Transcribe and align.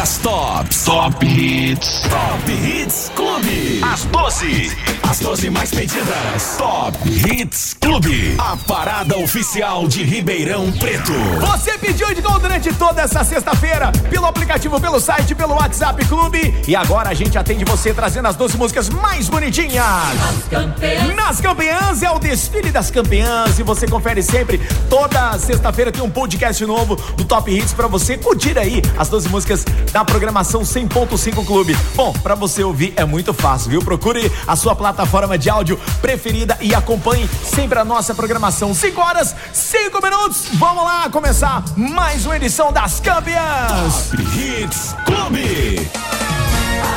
das 0.00 0.18
tops. 0.18 0.84
Top 0.84 1.22
Hits. 1.22 2.00
Top 2.08 2.48
Hits 2.48 3.10
Clube. 3.14 3.84
As 3.84 4.06
12. 4.06 4.99
As 5.10 5.18
12 5.18 5.50
mais 5.50 5.72
pedidas. 5.72 6.54
Top 6.56 6.96
Hits 7.04 7.74
Clube. 7.80 8.36
A 8.38 8.56
parada 8.56 9.18
oficial 9.18 9.88
de 9.88 10.04
Ribeirão 10.04 10.70
Preto. 10.70 11.12
Você 11.40 11.76
pediu 11.78 12.14
de 12.14 12.20
gol 12.20 12.38
durante 12.38 12.72
toda 12.74 13.02
essa 13.02 13.24
sexta-feira 13.24 13.90
pelo 14.08 14.26
aplicativo, 14.26 14.80
pelo 14.80 15.00
site, 15.00 15.34
pelo 15.34 15.54
WhatsApp 15.54 16.04
Clube. 16.06 16.54
E 16.68 16.76
agora 16.76 17.08
a 17.08 17.14
gente 17.14 17.36
atende 17.36 17.64
você 17.64 17.92
trazendo 17.92 18.28
as 18.28 18.36
12 18.36 18.56
músicas 18.56 18.88
mais 18.88 19.28
bonitinhas. 19.28 19.84
As 19.84 20.48
campeãs. 20.48 21.16
Nas 21.16 21.40
campeãs 21.40 22.02
é 22.04 22.10
o 22.12 22.20
desfile 22.20 22.70
das 22.70 22.88
campeãs 22.92 23.58
e 23.58 23.64
você 23.64 23.88
confere 23.88 24.22
sempre. 24.22 24.58
Toda 24.88 25.36
sexta-feira 25.40 25.90
tem 25.90 26.04
um 26.04 26.10
podcast 26.10 26.64
novo 26.64 26.94
do 27.16 27.24
Top 27.24 27.50
Hits 27.50 27.72
para 27.72 27.88
você 27.88 28.16
curtir 28.16 28.56
aí 28.56 28.80
as 28.96 29.08
12 29.08 29.28
músicas 29.28 29.64
da 29.90 30.04
programação 30.04 30.60
100.5 30.62 31.44
Clube. 31.44 31.76
Bom, 31.96 32.12
para 32.12 32.36
você 32.36 32.62
ouvir 32.62 32.92
é 32.94 33.04
muito 33.04 33.34
fácil, 33.34 33.70
viu? 33.70 33.82
Procure 33.82 34.30
a 34.46 34.54
sua 34.54 34.76
plataforma 34.76 34.99
de 35.38 35.50
áudio 35.50 35.78
preferida 36.00 36.56
e 36.60 36.74
acompanhe 36.74 37.28
sempre 37.44 37.78
a 37.78 37.84
nossa 37.84 38.14
programação. 38.14 38.74
5 38.74 39.00
horas, 39.00 39.34
5 39.52 40.02
minutos. 40.02 40.48
Vamos 40.54 40.84
lá 40.84 41.08
começar 41.10 41.64
mais 41.76 42.26
uma 42.26 42.36
edição 42.36 42.72
das 42.72 43.00
campeãs. 43.00 44.10
Top 44.10 44.22
Hits 44.22 44.94
Clube. 45.04 45.90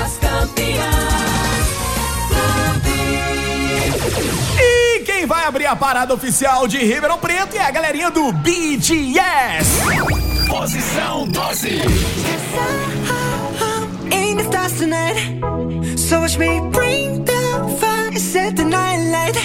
As 0.04 0.18
campeãs. 0.18 1.04
E 4.60 5.00
quem 5.06 5.26
vai 5.26 5.46
abrir 5.46 5.66
a 5.66 5.76
parada 5.76 6.14
oficial 6.14 6.68
de 6.68 6.78
Ribeirão 6.78 7.18
Preto 7.18 7.56
é 7.56 7.66
a 7.66 7.72
galerinha 7.72 8.12
do 8.12 8.32
BTS. 8.32 9.82
Posição 10.50 11.28
12. 11.28 11.82
in 14.34 14.38
the 14.38 14.44
stars 14.44 14.78
tonight. 14.80 15.98
So 15.98 16.22
watch 16.22 16.38
me 16.38 16.60
bring 16.72 17.26
the 17.26 17.43
fire, 17.80 18.16
set 18.16 18.56
the 18.56 18.66
night 18.66 19.02
light. 19.16 19.38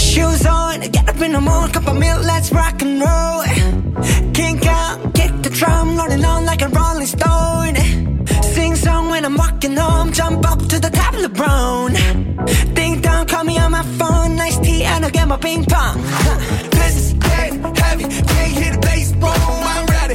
Shoes 0.00 0.46
on, 0.46 0.80
get 0.80 1.08
up 1.08 1.20
in 1.20 1.32
the 1.32 1.40
morning, 1.40 1.72
cup 1.72 1.86
of 1.88 1.98
milk, 1.98 2.22
let's 2.24 2.52
rock 2.52 2.82
and 2.82 3.00
roll. 3.00 3.44
Kick 5.14 5.32
the 5.42 5.50
drum, 5.50 5.96
rolling 5.96 6.24
on 6.24 6.44
like 6.44 6.62
a 6.62 6.68
rolling 6.68 7.06
stone. 7.06 7.76
Sing 8.42 8.74
song 8.76 9.08
when 9.08 9.24
I'm 9.24 9.36
walking 9.36 9.76
home, 9.76 10.12
jump 10.12 10.48
up 10.50 10.58
to 10.68 10.78
the 10.78 10.90
top 10.90 11.14
of 11.14 11.22
the 11.22 11.28
brown. 11.28 11.94
Ding 12.74 13.00
dong, 13.00 13.26
call 13.26 13.44
me 13.44 13.58
on 13.58 13.72
my 13.72 13.82
phone, 13.98 14.36
nice 14.36 14.58
tea, 14.58 14.84
and 14.84 15.04
I'll 15.04 15.10
get 15.10 15.26
my 15.28 15.36
ping 15.36 15.64
pong. 15.64 16.00
This 16.70 16.96
is 16.96 17.12
heavy, 17.22 17.58
can't 17.78 17.98
the 17.98 18.86
I'm 19.72 19.86
ready. 19.86 20.14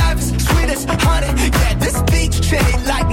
Life 0.00 0.18
is 0.18 0.30
sweet 0.46 0.70
as 0.70 0.84
honey, 0.84 1.32
yeah, 1.60 1.74
this 1.74 1.96
like 2.86 3.08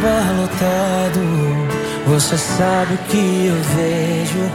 bar 0.00 0.32
lotado, 0.36 1.20
você 2.06 2.36
sabe 2.36 2.94
o 2.94 2.98
que 3.08 3.46
eu 3.46 3.56
vejo. 3.76 4.50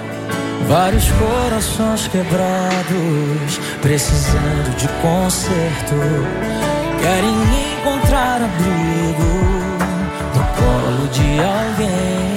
Vários 0.68 1.06
corações 1.12 2.08
quebrados, 2.08 3.60
precisando 3.82 4.76
de 4.78 4.88
conserto. 5.02 5.96
Querem 7.00 7.36
encontrar 7.80 8.42
abrigo 8.42 9.30
no 10.34 10.44
colo 10.58 11.08
de 11.10 11.40
alguém. 11.40 12.36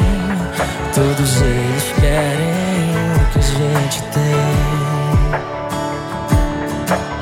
Todos 0.95 1.41
eles 1.41 1.93
querem 2.01 2.93
o 3.15 3.27
que 3.33 3.39
a 3.39 3.43
gente 3.43 4.03
tem. 4.13 4.69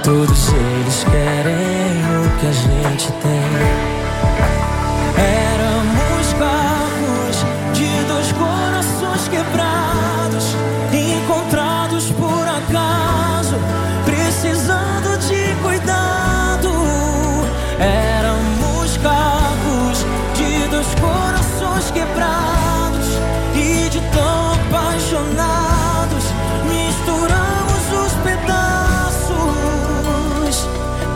Todos 0.02 0.48
eles 0.48 1.04
querem 1.04 1.96
o 2.24 2.30
que 2.40 2.46
a 2.46 2.52
gente 2.52 3.12
tem. 3.12 3.75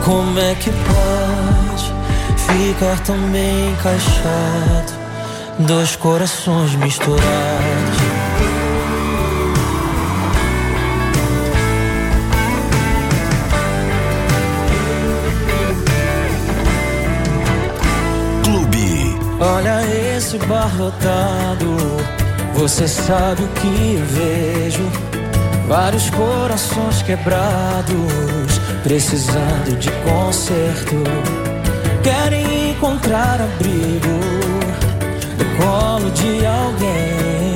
Como 0.03 0.39
é 0.39 0.55
que 0.55 0.71
pode 0.71 1.93
ficar 2.37 2.99
tão 3.03 3.17
bem 3.29 3.71
encaixado? 3.71 4.93
Dois 5.59 5.95
corações 5.95 6.73
misturados. 6.75 7.21
Clube. 18.43 19.19
Olha 19.39 19.81
esse 20.17 20.37
bar 20.39 20.75
lotado, 20.77 21.77
você 22.55 22.87
sabe 22.87 23.43
o 23.43 23.47
que 23.49 24.03
vejo. 24.13 25.10
Vários 25.71 26.09
corações 26.09 27.01
quebrados, 27.01 28.59
precisando 28.83 29.79
de 29.79 29.89
conserto. 30.03 31.01
Querem 32.03 32.71
encontrar 32.71 33.39
abrigo 33.39 34.19
no 35.37 35.45
colo 35.63 36.11
de 36.11 36.45
alguém. 36.45 37.55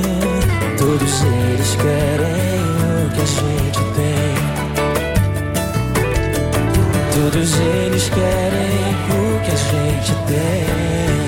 Todos 0.78 1.22
eles 1.24 1.76
querem 1.76 2.64
o 3.04 3.10
que 3.10 3.20
a 3.20 3.26
gente 3.26 3.80
tem. 3.96 4.34
Todos 7.20 7.60
eles 7.60 8.08
querem 8.08 8.96
o 9.10 9.40
que 9.44 9.50
a 9.50 9.56
gente 9.56 10.14
tem. 10.26 11.25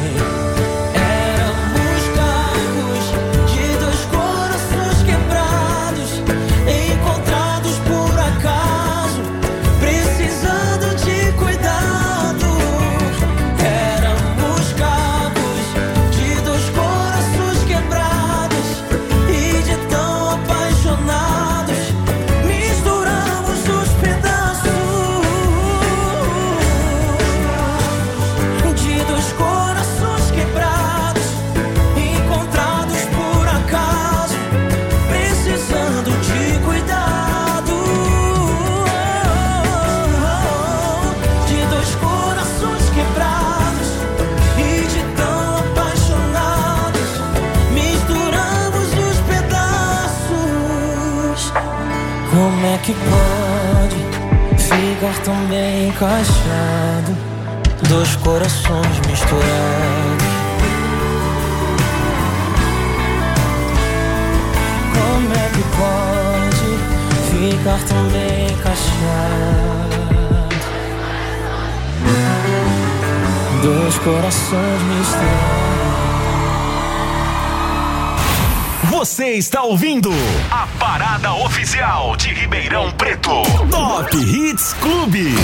Você 78.90 79.34
está 79.34 79.62
ouvindo 79.62 80.10
a 80.50 80.66
parada 80.78 81.34
oficial 81.34 82.16
de 82.16 82.32
Ribeirão 82.32 82.90
Preto. 82.92 83.42
Top 83.70 84.16
Hits 84.16 84.72
Clube. 84.80 85.34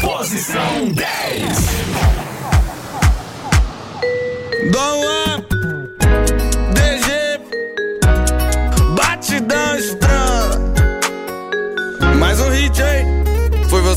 Posição 0.00 0.88
10. 0.88 1.58
Dom 4.72 5.25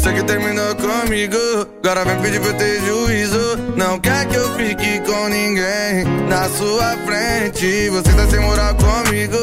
você 0.09 0.13
que 0.13 0.23
terminou 0.23 0.75
comigo 0.75 1.37
Agora 1.83 2.05
vem 2.05 2.21
pedir 2.21 2.39
pra 2.39 2.49
eu 2.49 2.57
ter 2.57 2.81
juízo. 2.81 3.57
Não 3.75 3.99
quer 3.99 4.27
que 4.27 4.35
eu 4.35 4.53
fique 4.55 4.99
com 5.01 5.27
ninguém 5.27 6.03
Na 6.27 6.49
sua 6.49 6.97
frente. 7.05 7.89
Você 7.89 8.13
tá 8.13 8.27
sem 8.27 8.39
moral 8.39 8.75
comigo 8.75 9.37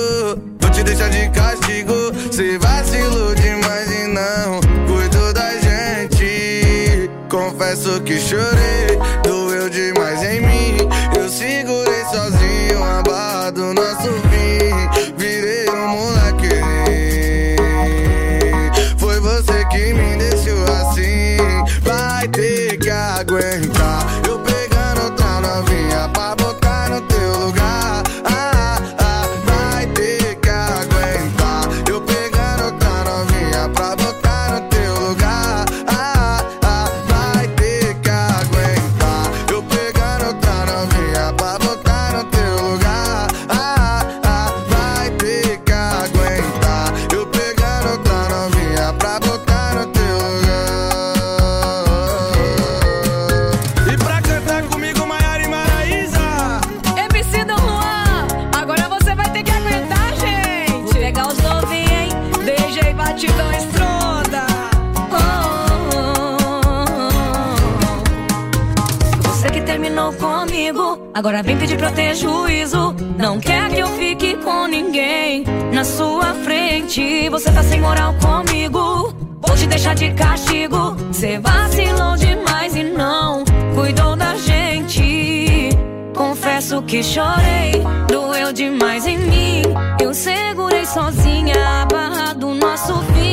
Vou 0.61 0.71
te 0.71 0.83
deixar 0.83 1.09
de 1.11 1.29
castigo. 1.31 1.95
Cê 2.33 2.59
vacilou 2.59 3.35
demais 3.35 3.91
e 3.91 4.07
não 4.09 4.61
Cuidou 4.87 5.33
da 5.33 5.51
gente. 5.59 7.11
Confesso 7.29 8.01
que 8.03 8.19
chorei 8.19 8.99
Doeu 9.23 9.69
demais 9.71 10.23
em 10.23 10.41
mim. 10.41 10.77
Eu 11.17 11.29
segurei 11.29 11.66
ter 71.97 72.15
juízo. 72.15 72.95
Não 73.19 73.41
quer 73.41 73.71
que 73.71 73.81
eu 73.81 73.89
fique 73.89 74.37
com 74.37 74.67
ninguém 74.67 75.45
na 75.73 75.83
sua 75.83 76.35
frente. 76.45 77.29
Você 77.31 77.51
tá 77.51 77.63
sem 77.63 77.81
moral 77.81 78.15
comigo. 78.21 79.15
Vou 79.41 79.57
te 79.57 79.67
deixar 79.67 79.95
de 79.95 80.13
castigo. 80.13 80.97
Cê 81.11 81.39
vacilou 81.39 82.17
demais 82.17 82.77
e 82.77 82.85
não 82.85 83.45
cuidou 83.75 84.15
da 84.15 84.37
gente. 84.37 85.71
Confesso 86.15 86.83
que 86.83 87.03
chorei, 87.03 87.83
doeu 88.09 88.53
demais 88.53 89.07
em 89.07 89.19
mim. 89.19 89.63
Eu 90.01 90.13
segurei 90.15 90.85
sozinha 90.85 91.83
a 91.83 91.87
barra 91.87 92.33
do 92.35 92.55
nosso 92.55 92.95
fim. 93.13 93.26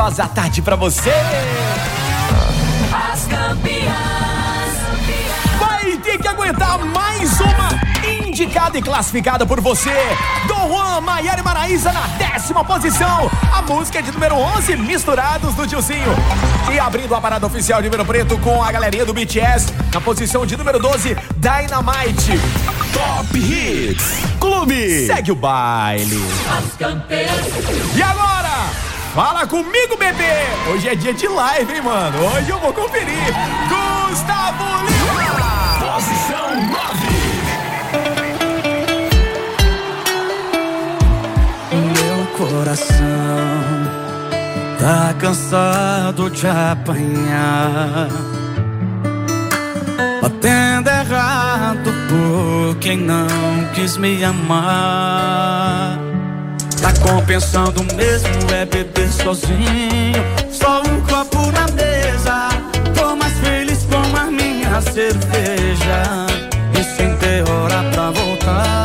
Deliciosa 0.00 0.26
tarde 0.28 0.62
pra 0.62 0.76
você. 0.76 1.12
As 3.12 3.26
campeãs. 3.26 3.90
Vai 5.58 5.96
ter 5.98 6.18
que 6.18 6.26
aguentar 6.26 6.78
mais 6.86 7.38
uma 7.40 7.68
indicada 8.30 8.78
e 8.78 8.82
classificada 8.82 9.44
por 9.44 9.60
você. 9.60 9.92
Dom 10.48 10.68
Juan, 10.68 11.02
Maiara 11.02 11.40
e 11.40 11.44
Maraísa 11.44 11.92
na 11.92 12.06
décima 12.16 12.64
posição. 12.64 13.30
A 13.52 13.60
música 13.60 13.98
é 13.98 14.02
de 14.02 14.10
número 14.10 14.36
11, 14.36 14.76
Misturados 14.76 15.54
do 15.54 15.66
Tiozinho. 15.66 16.16
E 16.72 16.78
abrindo 16.78 17.14
a 17.14 17.20
parada 17.20 17.46
oficial 17.46 17.80
de 17.80 17.84
Ribeirão 17.84 18.06
Preto 18.06 18.38
com 18.38 18.62
a 18.62 18.72
galerinha 18.72 19.04
do 19.04 19.12
BTS, 19.12 19.66
na 19.92 20.00
posição 20.00 20.46
de 20.46 20.56
número 20.56 20.78
12, 20.78 21.14
Dynamite. 21.36 22.40
Top 22.94 23.38
Hits 23.38 24.30
Clube. 24.40 25.06
Segue 25.06 25.32
o 25.32 25.36
baile. 25.36 26.24
As 26.56 26.74
campeãs. 26.76 27.94
E 27.94 28.02
agora? 28.02 28.39
Fala 29.14 29.44
comigo, 29.44 29.96
bebê! 29.98 30.46
Hoje 30.70 30.88
é 30.88 30.94
dia 30.94 31.12
de 31.12 31.26
live, 31.26 31.72
hein, 31.72 31.82
mano? 31.82 32.16
Hoje 32.26 32.48
eu 32.48 32.60
vou 32.60 32.72
conferir. 32.72 33.34
Gustavo 33.68 34.64
Lima! 34.84 35.78
Posição 35.80 36.48
9. 36.54 37.10
Meu 41.96 42.26
coração 42.38 42.96
tá 44.78 45.12
cansado 45.18 46.30
de 46.30 46.46
apanhar. 46.46 48.08
Batendo 50.22 50.88
errado 50.88 51.90
por 52.08 52.76
quem 52.78 52.96
não 52.96 53.26
quis 53.74 53.96
me 53.96 54.22
amar. 54.22 56.09
Tá 56.80 56.92
compensando 57.02 57.84
mesmo 57.94 58.28
é 58.54 58.64
beber 58.64 59.10
sozinho. 59.12 60.24
Só 60.50 60.80
um 60.80 61.00
copo 61.02 61.52
na 61.52 61.66
mesa. 61.72 62.48
Tô 62.94 63.14
mais 63.16 63.34
feliz 63.40 63.84
com 63.84 64.16
a 64.16 64.30
minha 64.30 64.80
cerveja. 64.80 66.26
E 66.78 66.82
sem 66.96 67.14
ter 67.16 67.48
hora 67.48 67.84
pra 67.92 68.10
voltar. 68.10 68.79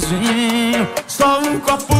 Sozinho. 0.00 0.88
Só 1.06 1.40
um 1.40 1.60
copo 1.60 1.91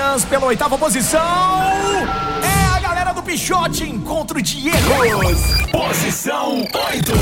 campeãs 0.00 0.24
pela 0.24 0.46
oitava 0.46 0.78
posição 0.78 1.20
é 1.20 2.76
a 2.76 2.80
galera 2.80 3.12
do 3.12 3.22
Pichote 3.22 3.84
Encontro 3.84 4.40
de 4.40 4.68
Erros. 4.68 5.70
Posição 5.70 6.60
8. 6.62 7.12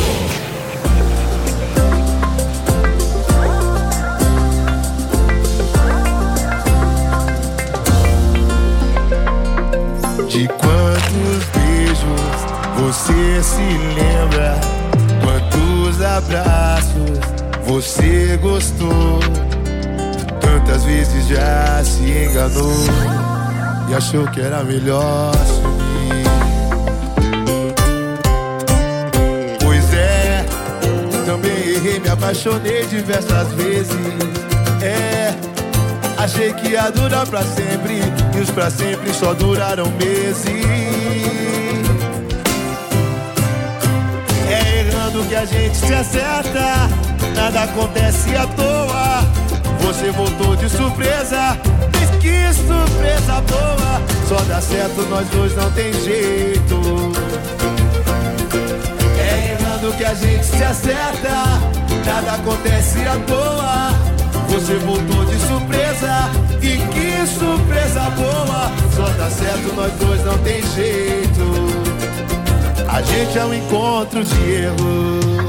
De 10.28 10.47
quantos 10.47 11.44
beijos 11.54 12.20
você 12.76 13.42
se 13.42 13.78
lembra? 13.94 14.54
Quantos 15.25 16.00
abraços 16.00 17.18
você 17.66 18.38
gostou? 18.40 19.47
Tantas 20.68 20.84
vezes 20.84 21.26
já 21.28 21.82
se 21.82 22.02
enganou 22.02 22.70
e 23.88 23.94
achou 23.94 24.26
que 24.28 24.38
era 24.38 24.62
melhor 24.62 25.32
sumir. 25.46 26.26
Pois 29.64 29.94
é, 29.94 30.44
Também 31.25 31.70
errei, 31.70 31.98
me 31.98 32.08
apaixonei 32.10 32.84
diversas 32.84 33.48
vezes. 33.54 33.96
É, 34.82 35.34
achei 36.18 36.52
que 36.52 36.68
ia 36.68 36.90
durar 36.90 37.26
pra 37.26 37.42
sempre. 37.44 38.02
E 38.37 38.38
os 38.38 38.50
pra 38.50 38.70
sempre 38.70 39.14
só 39.14 39.32
duraram 39.32 39.90
meses. 39.92 40.44
É 44.50 44.80
errando 44.80 45.25
que 45.25 45.34
a 45.34 45.46
gente 45.46 45.78
se 45.78 45.94
acerta. 45.94 46.90
Nada 47.34 47.62
acontece 47.62 48.37
à 48.37 48.46
toa. 48.48 49.07
Você 49.88 50.11
voltou 50.11 50.54
de 50.54 50.68
surpresa. 50.68 51.57
Diz 51.92 52.11
que 52.21 52.52
surpresa 52.52 53.40
boa. 53.49 54.02
Só 54.28 54.37
dá 54.45 54.61
certo, 54.61 55.00
nós 55.09 55.26
dois 55.28 55.57
não 55.57 55.71
tem 55.73 55.90
jeito. 55.95 56.78
É 59.18 59.52
errando 59.52 59.90
que 59.97 60.04
a 60.04 60.12
gente 60.12 60.45
se 60.45 60.62
acerta. 60.62 61.30
Nada 62.04 62.33
acontece 62.33 62.99
à 62.99 63.16
toa. 63.26 63.95
Você 64.50 64.75
voltou 64.76 65.25
de 65.25 65.38
surpresa. 65.47 66.30
E 66.61 66.76
que 66.92 67.26
surpresa 67.26 68.11
boa. 68.11 68.71
Só 68.95 69.09
dá 69.16 69.30
certo, 69.30 69.75
nós 69.75 69.92
dois 69.95 70.23
não 70.23 70.37
tem 70.38 70.61
jeito. 70.75 71.45
A 72.87 73.00
gente 73.00 73.38
é 73.38 73.45
um 73.47 73.54
encontro 73.54 74.23
de 74.23 74.52
erro. 74.52 75.47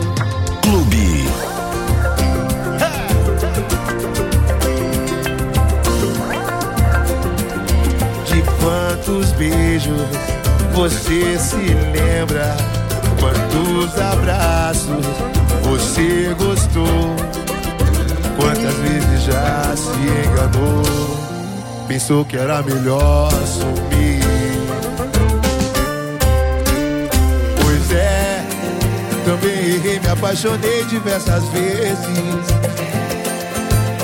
Quantos 9.09 9.31
beijos 9.31 10.07
você 10.73 11.37
se 11.39 11.55
lembra? 11.55 12.55
Quantos 13.19 13.99
abraços 13.99 15.05
você 15.63 16.35
gostou? 16.37 17.15
Quantas 18.37 18.75
vezes 18.75 19.23
já 19.23 19.73
se 19.75 20.29
enganou? 20.29 20.83
Pensou 21.87 22.23
que 22.23 22.37
era 22.37 22.61
melhor 22.61 23.31
sumir. 23.45 24.19
Pois 27.61 27.91
é, 27.91 28.43
também 29.25 29.75
errei, 29.75 29.99
me 29.99 30.07
apaixonei 30.07 30.83
diversas 30.85 31.43
vezes. 31.45 32.59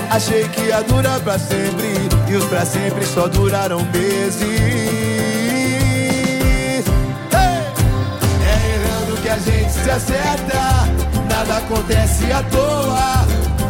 Achei 0.09 0.47
que 0.49 0.61
ia 0.61 0.81
durar 0.81 1.19
pra 1.19 1.37
sempre 1.37 2.14
E 2.27 2.35
os 2.35 2.43
pra 2.45 2.65
sempre 2.65 3.05
só 3.05 3.27
duraram 3.27 3.85
meses 3.93 4.41
Hey! 4.41 5.75
É 8.43 8.73
errando 8.73 9.15
que 9.21 9.29
a 9.29 9.37
gente 9.37 9.71
se 9.71 9.87
acerta 9.89 10.89
Nada 11.29 11.57
acontece 11.57 12.31
à 12.31 12.41
toa 12.43 13.25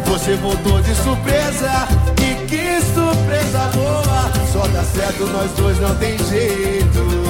Você 0.06 0.34
voltou 0.36 0.80
de 0.80 0.94
surpresa 0.94 1.88
E 2.20 2.36
que 2.46 2.80
surpresa 2.94 3.70
boa 3.74 4.30
Só 4.52 4.66
dá 4.68 4.84
certo, 4.84 5.26
nós 5.26 5.50
dois 5.52 5.78
não 5.80 5.94
tem 5.96 6.16
jeito 6.18 7.26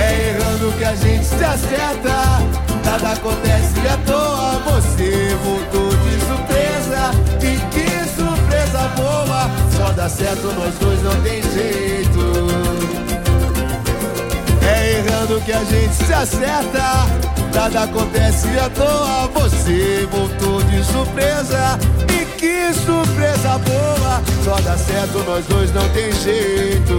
é 0.00 0.30
errando 0.30 0.72
que 0.78 0.84
a 0.84 0.94
gente 0.94 1.24
se 1.24 1.44
acerta. 1.44 2.40
Nada 2.84 3.12
acontece 3.12 3.80
à 3.86 3.96
toa. 4.06 4.58
Você 4.72 5.36
voltou 5.44 5.90
de 5.90 6.20
surpresa. 6.26 7.10
E 7.42 7.58
que 7.70 7.99
surpresa 8.80 8.88
boa. 8.96 9.50
Só 9.76 9.92
dá 9.92 10.08
certo, 10.08 10.46
nós 10.58 10.74
dois 10.78 11.02
não 11.02 11.22
tem 11.22 11.42
jeito. 11.42 12.20
É 14.62 14.92
errando 14.98 15.40
que 15.42 15.52
a 15.52 15.64
gente 15.64 15.94
se 15.94 16.12
acerta. 16.12 17.06
Nada 17.54 17.82
acontece 17.82 18.48
à 18.58 18.70
toa. 18.70 19.28
Você 19.34 20.08
voltou 20.10 20.62
de 20.62 20.84
surpresa. 20.84 21.78
E 22.08 22.24
que 22.38 22.72
surpresa 22.74 23.58
boa. 23.58 24.22
Só 24.44 24.60
dá 24.62 24.76
certo, 24.76 25.18
nós 25.26 25.44
dois 25.46 25.72
não 25.74 25.88
tem 25.90 26.12
jeito. 26.12 26.98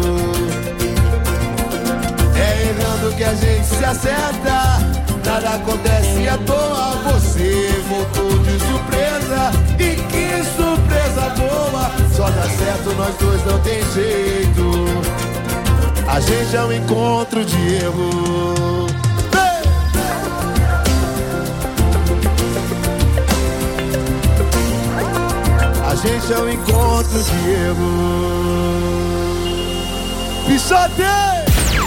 É 2.35 2.69
errando 2.69 3.15
que 3.15 3.23
a 3.23 3.33
gente 3.33 3.65
se 3.65 3.83
acerta. 3.83 4.79
Nada 5.25 5.49
acontece 5.55 6.27
à 6.27 6.37
toa. 6.39 7.13
Você 7.13 7.83
voltou 7.87 8.37
de 8.39 8.59
surpresa. 8.59 9.70
Só 12.21 12.29
dá 12.29 12.43
certo, 12.43 12.93
nós 12.97 13.15
dois 13.15 13.43
não 13.47 13.59
tem 13.61 13.81
jeito. 13.93 14.85
A 16.07 16.19
gente 16.19 16.55
é 16.55 16.61
um 16.61 16.71
encontro 16.71 17.43
de 17.43 17.75
erro. 17.77 18.85
A 25.83 25.95
gente 25.95 26.31
é 26.31 26.37
um 26.37 26.49
encontro 26.49 27.23
de 27.23 27.49
erro. 27.49 27.89
Pisoteio! 30.45 31.09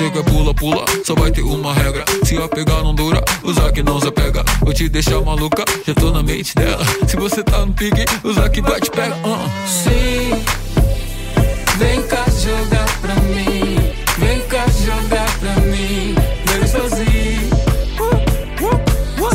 Você 0.00 0.10
quer 0.10 0.24
pula, 0.24 0.54
pula, 0.54 0.84
só 1.04 1.14
vai 1.14 1.30
ter 1.30 1.42
uma 1.42 1.74
regra. 1.74 2.02
Se 2.24 2.34
a 2.38 2.48
pegar 2.48 2.82
não 2.82 2.94
dura, 2.94 3.22
usar 3.42 3.70
que 3.70 3.82
não 3.82 4.00
se 4.00 4.10
pega. 4.10 4.42
Vou 4.62 4.72
te 4.72 4.88
deixar 4.88 5.20
maluca, 5.20 5.62
já 5.86 5.92
tô 5.92 6.10
na 6.10 6.22
mente 6.22 6.54
dela. 6.54 6.82
Se 7.06 7.16
você 7.16 7.42
tá 7.42 7.66
no 7.66 7.74
pique, 7.74 8.06
usar 8.24 8.48
que 8.48 8.62
vai 8.62 8.80
te 8.80 8.90
pega. 8.90 9.14
Uh. 9.16 9.68
Sim, 9.68 10.42
vem 11.76 12.00
cá 12.04 12.24
jogar 12.30 13.00
pra 13.02 13.14
mim. 13.16 13.76
Vem 14.16 14.40
cá 14.48 14.64
jogar 14.82 15.38
pra 15.38 15.54
mim. 15.66 16.14
Vem 16.46 16.66
sozinho. 16.66 17.50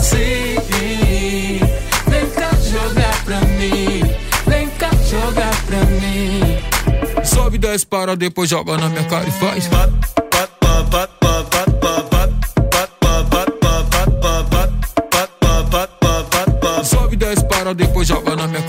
Sim, 0.02 1.60
vem 2.08 2.30
cá 2.32 2.50
jogar 2.56 3.24
pra 3.24 3.40
mim. 3.42 4.02
Vem 4.48 4.68
cá 4.80 4.90
jogar 5.08 5.56
pra 5.68 5.78
mim. 5.86 7.24
Sobe, 7.24 7.60
desce, 7.60 7.86
para, 7.86 8.16
depois 8.16 8.50
joga 8.50 8.76
na 8.78 8.90
minha 8.90 9.04
cara 9.04 9.28
e 9.28 9.32
faz. 9.32 9.70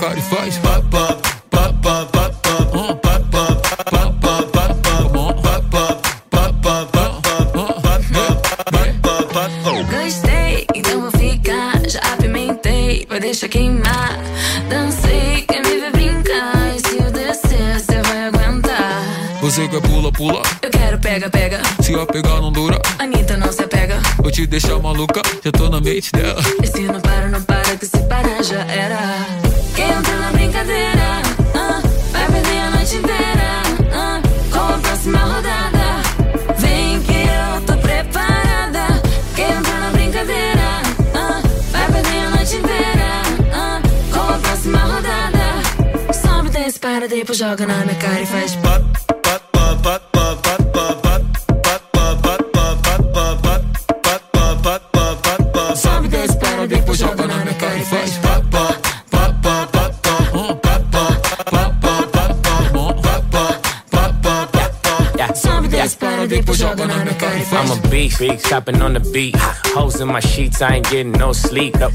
Cara 0.07 0.19
e 0.19 0.21
faz. 0.21 0.59
Gostei, 9.89 10.67
então 10.73 11.01
vou 11.01 11.11
ficar. 11.11 11.89
Já 11.89 11.99
apimentei, 12.13 13.05
vai 13.09 13.19
deixar 13.19 13.49
queimar. 13.49 14.17
Dancei, 14.69 15.41
quer 15.47 15.61
me 15.63 15.79
ver 15.79 15.91
brincar. 15.91 16.75
E 16.75 16.79
se 16.87 16.97
eu 16.97 17.11
descer, 17.11 17.79
você 17.79 18.01
vai 18.03 18.27
aguentar. 18.27 19.01
Você 19.41 19.67
quer 19.67 19.81
pula, 19.81 20.11
pula. 20.11 20.41
Eu 20.61 20.69
quero 20.69 20.99
pega, 20.99 21.29
pega. 21.29 21.61
Se 21.81 21.93
a 21.95 22.05
pegar 22.05 22.41
não 22.41 22.51
dura, 22.51 22.81
Anitta 22.99 23.35
não 23.37 23.51
se 23.51 23.63
apega. 23.63 23.99
vou 24.17 24.31
te 24.31 24.47
deixar 24.47 24.79
maluca. 24.79 25.21
Já 25.43 25.51
tô 25.51 25.69
na 25.69 25.81
mente 25.81 26.11
dela. 26.13 26.41
E 26.63 26.67
se 26.67 26.81
não 26.81 27.01
para, 27.01 27.27
não 27.27 27.41
para, 27.41 27.75
que 27.75 27.85
se 27.85 27.97
parar 28.03 28.43
já 28.43 28.61
era. 28.65 29.36
Desce, 47.27 47.35
para, 47.35 47.35
depois 47.35 47.37
joga 47.37 47.67
na 47.67 47.77
minha 47.83 47.95
cara 47.95 48.21
e 48.21 48.25
faz. 48.25 48.57
Sobe, 55.75 56.07
desce, 56.07 56.37
para, 56.37 56.67
depois 56.67 56.97
joga 56.97 57.27
na 57.27 57.37
minha 57.37 57.53
cara 57.55 57.77
e 57.77 57.85
faz. 57.85 58.19
Sobe, 65.35 65.67
desce, 65.67 65.97
para, 65.97 66.27
depois 66.27 66.57
depois 66.57 66.57
joga 66.57 66.87
na 66.87 66.95
minha 66.97 67.13
cara 67.15 67.37
e 67.37 67.45
faz. 67.45 67.69
I'm 67.69 67.77
a 67.77 67.87
beast, 67.89 68.21
stopping 68.45 68.81
on 68.81 68.93
the 68.93 68.99
beat. 69.11 69.35
Hoes 69.75 69.99
in 69.99 70.07
my 70.07 70.21
sheets, 70.21 70.61
I 70.61 70.75
ain't 70.75 70.89
getting 70.89 71.11
no 71.11 71.33
sleep. 71.33 71.75
No, 71.79 71.89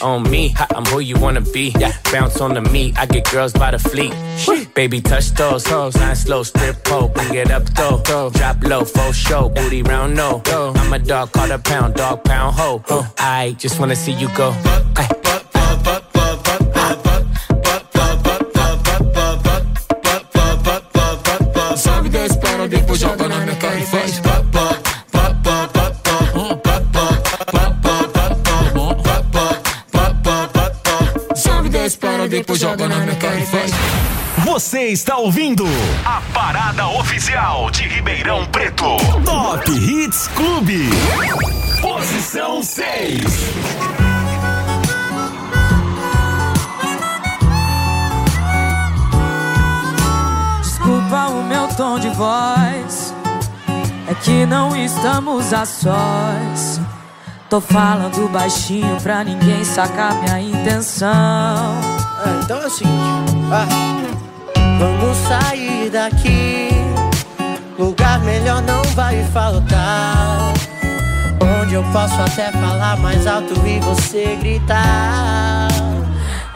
on 0.00 0.22
me, 0.30 0.54
I'm 0.74 0.84
who 0.86 1.00
you 1.00 1.16
wanna 1.18 1.42
be. 1.42 1.74
Bounce 2.10 2.40
on 2.40 2.54
the 2.54 2.62
meat, 2.62 2.98
I 2.98 3.06
get 3.06 3.30
girls 3.30 3.52
by 3.52 3.70
the 3.70 3.78
fleet. 3.78 4.14
Baby, 4.78 5.00
touch 5.00 5.30
those 5.32 5.66
hoes, 5.66 5.96
nine 5.96 6.14
slow, 6.14 6.44
strip 6.44 6.84
pole, 6.84 7.08
bring 7.08 7.34
it 7.34 7.50
up 7.50 7.64
though. 7.74 8.30
Drop 8.30 8.62
low, 8.62 8.84
full 8.84 9.10
show, 9.10 9.48
booty 9.48 9.82
round 9.82 10.14
no. 10.14 10.40
I'm 10.46 10.92
a 10.92 11.00
dog, 11.00 11.32
call 11.32 11.50
a 11.50 11.58
pound, 11.58 11.96
dog 11.96 12.22
pound 12.22 12.54
ho. 12.54 12.80
I 13.18 13.56
just 13.58 13.80
wanna 13.80 13.96
see 13.96 14.12
you 14.12 14.28
go. 14.36 14.54
Ay. 14.96 15.08
Sobe, 21.74 22.08
desce, 22.08 22.38
para, 22.38 22.68
depois 22.68 23.00
joga 23.00 23.26
na 23.26 23.38
minha 23.40 23.56
cara 23.56 23.80
e 23.80 23.84
faz. 23.84 24.22
Desce, 31.68 31.98
para, 31.98 32.28
depois 32.28 32.60
joga 32.60 32.88
na 32.88 32.98
minha 33.00 33.16
cara 33.16 33.40
e 33.40 33.46
faz. 33.46 34.17
Você 34.44 34.86
está 34.88 35.16
ouvindo 35.16 35.64
a 36.04 36.20
parada 36.32 36.86
oficial 36.88 37.70
de 37.70 37.88
Ribeirão 37.88 38.46
Preto. 38.46 38.96
Top 39.24 39.70
Hits 39.70 40.28
Clube. 40.28 40.88
Posição 41.80 42.62
6. 42.62 43.22
Desculpa 50.60 51.28
o 51.28 51.42
meu 51.44 51.68
tom 51.68 51.98
de 51.98 52.08
voz. 52.10 53.14
É 54.08 54.14
que 54.14 54.46
não 54.46 54.76
estamos 54.76 55.52
a 55.52 55.66
sós. 55.66 56.80
Tô 57.50 57.60
falando 57.60 58.28
baixinho 58.30 59.00
pra 59.00 59.24
ninguém 59.24 59.64
sacar 59.64 60.14
minha 60.14 60.40
intenção. 60.40 61.08
Ah, 61.08 62.40
então 62.42 62.60
é 62.60 62.66
o 62.66 62.70
seguinte, 62.70 63.32
ah, 63.50 64.17
sair 65.26 65.90
daqui. 65.90 66.68
Lugar 67.78 68.18
melhor 68.20 68.62
não 68.62 68.82
vai 68.94 69.24
faltar. 69.32 70.52
Onde 71.62 71.74
eu 71.74 71.84
posso 71.92 72.20
até 72.20 72.50
falar 72.52 72.96
mais 72.98 73.26
alto 73.26 73.54
e 73.66 73.78
você 73.80 74.36
gritar. 74.40 75.68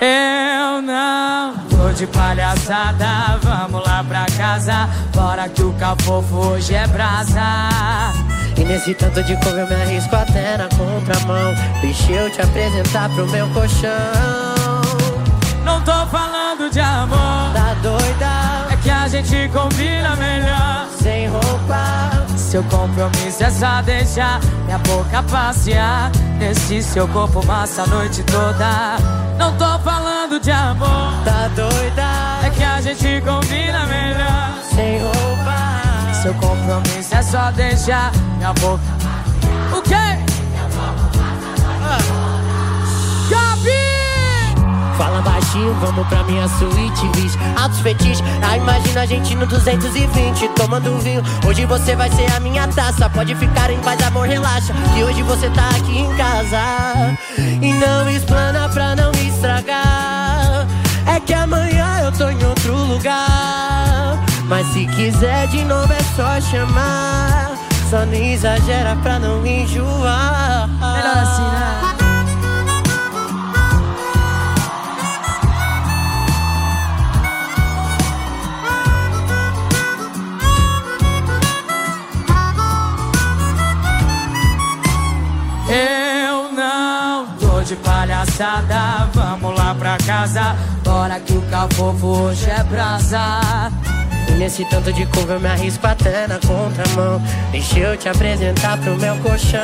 Eu 0.01 0.83
não 0.83 1.55
tô 1.71 1.93
de 1.93 2.07
palhaçada, 2.09 3.39
vamos 3.41 3.87
lá 3.87 4.03
pra 4.03 4.27
casa. 4.37 4.89
Bora 5.15 5.49
que 5.49 5.63
o 5.63 5.73
cafofo 5.75 6.35
hoje 6.35 6.75
é 6.75 6.87
brasa. 6.89 8.11
E 8.57 8.65
nesse 8.65 8.95
tanto 8.95 9.23
de 9.23 9.37
couve 9.37 9.61
eu 9.61 9.67
me 9.69 9.75
arrisco 9.75 10.15
até 10.17 10.57
na 10.57 10.69
contramão. 10.69 11.55
Deixa 11.81 12.13
eu 12.13 12.31
te 12.31 12.41
apresentar 12.41 13.09
pro 13.11 13.29
meu 13.29 13.49
colchão. 13.51 14.52
Não 15.85 16.01
tô 16.01 16.07
falando 16.17 16.71
de 16.71 16.79
amor, 16.79 17.53
Tá 17.53 17.75
doida? 17.83 18.73
é 18.73 18.77
que 18.77 18.89
a 18.91 19.09
gente 19.09 19.49
combina 19.53 20.15
melhor. 20.15 20.87
Sem 21.03 21.27
roupa. 21.27 22.25
Seu 22.37 22.63
compromisso 22.65 23.43
é 23.43 23.51
só 23.51 23.83
deixar 23.83 24.39
minha 24.65 24.79
boca 24.79 25.23
passear 25.25 26.13
nesse 26.39 26.83
seu 26.85 27.09
corpo 27.09 27.45
massa 27.47 27.83
a 27.83 27.87
noite 27.89 28.23
toda. 28.23 28.97
Não 29.37 29.53
tô 29.57 29.77
falando 29.81 30.39
de 30.39 30.53
amor, 30.53 31.15
Tá 31.25 31.49
doida? 31.57 32.47
é 32.47 32.51
que 32.51 32.63
a 32.63 32.81
gente 32.81 33.21
combina 33.23 33.85
melhor. 33.87 34.53
Sem 34.73 35.01
roupa. 35.01 36.23
Seu 36.23 36.35
compromisso 36.35 37.13
é 37.17 37.23
só 37.23 37.51
deixar 37.51 38.13
minha 38.37 38.53
boca. 38.53 38.83
O 39.77 39.83
quê? 39.83 40.32
Fala 44.97 45.23
baixinho, 45.23 45.75
vamos 45.81 46.07
pra 46.07 46.23
minha 46.25 46.47
suíte, 46.49 47.07
bicho. 47.17 47.39
Altos 47.61 47.81
fetiches, 47.81 48.23
ah, 48.43 48.57
imagina 48.57 49.03
a 49.03 49.07
gente 49.07 49.35
no 49.35 49.47
220, 49.47 50.49
tomando 50.49 50.99
vinho. 51.01 51.23
Hoje 51.47 51.65
você 51.65 51.97
vai 51.97 52.11
ser 52.11 52.31
a 52.33 52.41
minha 52.41 52.69
taça. 52.69 53.09
Pode 53.11 53.35
ficar 53.35 53.71
em 53.71 53.79
paz, 53.81 54.03
amor, 54.03 54.27
relaxa. 54.27 54.75
Que 54.95 55.03
hoje 55.03 55.23
você 55.23 55.49
tá 55.51 55.69
aqui 55.71 55.99
em 55.99 56.17
casa. 56.17 56.59
E 57.39 57.73
não 57.73 58.09
explana 58.11 58.69
pra 58.69 58.95
não 58.95 59.11
estragar. 59.13 60.67
É 61.07 61.19
que 61.21 61.35
amanhã 61.35 62.01
eu 62.05 62.13
tô 62.13 62.29
em 62.29 62.45
outro 62.45 62.75
lugar. 62.75 64.19
Mas 64.47 64.67
se 64.69 64.87
quiser 64.87 65.47
de 65.49 65.65
novo 65.65 65.93
é 65.93 66.03
só 66.15 66.41
chamar. 66.41 67.53
Só 67.91 68.07
não 68.07 68.15
exagera 68.15 68.97
pra 69.03 69.19
não 69.19 69.45
enjoar. 69.45 70.69
Melhor 70.69 71.17
assim, 71.19 71.43
né? 71.43 71.92
Vamos 89.13 89.59
lá 89.59 89.75
pra 89.75 89.97
casa. 89.99 90.57
Bora 90.85 91.19
que 91.21 91.33
o 91.33 91.43
cafofo 91.43 92.07
hoje 92.07 92.49
é 92.51 92.63
brasa. 92.65 93.71
E 94.29 94.33
nesse 94.33 94.65
tanto 94.67 94.93
de 94.93 95.05
curva 95.07 95.35
eu 95.35 95.41
me 95.41 95.49
arrisco 95.49 95.87
até 95.87 96.27
na 96.27 96.39
contramão. 96.39 97.21
Deixa 97.51 97.79
eu 97.79 97.97
te 97.97 98.09
apresentar 98.09 98.79
pro 98.79 98.97
meu 98.97 99.17
colchão. 99.19 99.61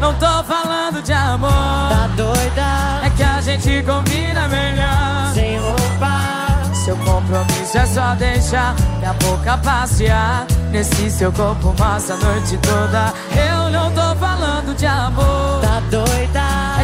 Não 0.00 0.12
tô 0.14 0.44
falando 0.44 1.02
de 1.02 1.12
amor, 1.12 1.50
Tá 1.50 2.08
doida? 2.16 3.06
é 3.06 3.10
que 3.16 3.22
a 3.22 3.40
gente 3.40 3.82
combina 3.82 4.46
melhor. 4.48 5.32
Sem 5.34 5.58
roupa. 5.58 6.74
Seu 6.74 6.96
compromisso 6.98 7.78
é 7.78 7.86
só 7.86 8.14
deixar 8.14 8.74
minha 8.98 9.12
boca 9.14 9.58
passear 9.58 10.46
nesse 10.70 11.10
seu 11.10 11.32
corpo 11.32 11.74
massa 11.78 12.14
a 12.14 12.16
noite 12.18 12.56
toda. 12.58 13.12
Eu 13.34 13.70
não 13.70 13.90
tô 13.90 14.14
falando 14.20 14.76
de 14.76 14.86
amor, 14.86 15.60
Tá 15.62 15.80
doida? 15.90 16.25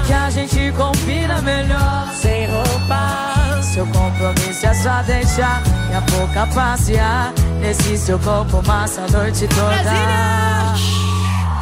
Que 0.06 0.12
a 0.12 0.30
gente 0.30 0.72
combina 0.72 1.40
melhor. 1.42 2.08
Sem 2.14 2.46
roupa. 2.46 3.60
Seu 3.62 3.86
compromisso 3.86 4.66
é 4.66 4.74
só 4.74 5.02
deixar 5.02 5.62
minha 5.86 6.00
boca 6.02 6.46
passear 6.54 7.32
nesse 7.58 7.96
seu 7.96 8.18
corpo 8.18 8.62
massa 8.66 9.02
a 9.02 9.10
noite 9.10 9.48
toda. 9.48 9.92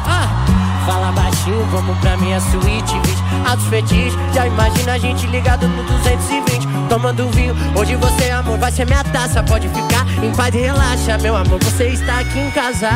Ah, 0.05 0.45
fala 0.85 1.11
baixinho, 1.13 1.65
vamos 1.71 1.97
pra 1.99 2.17
minha 2.17 2.39
suíte, 2.41 2.99
bicho. 2.99 3.23
Altos 3.47 3.65
fetiches, 3.67 4.13
já 4.33 4.45
imagina 4.45 4.93
a 4.93 4.97
gente 4.97 5.25
ligado 5.27 5.67
no 5.67 5.83
220. 5.83 6.67
Tomando 6.89 7.29
vinho, 7.29 7.55
hoje 7.77 7.95
você, 7.95 8.29
amor, 8.31 8.57
vai 8.57 8.71
ser 8.71 8.85
minha 8.85 9.03
taça. 9.05 9.41
Pode 9.43 9.69
ficar 9.69 10.05
em 10.21 10.31
paz 10.35 10.53
e 10.53 10.59
relaxa, 10.59 11.17
meu 11.19 11.35
amor, 11.35 11.59
você 11.63 11.89
está 11.89 12.19
aqui 12.19 12.39
em 12.39 12.51
casa. 12.51 12.89